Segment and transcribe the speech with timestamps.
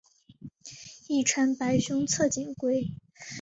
[1.07, 2.91] 亦称白胸侧颈龟。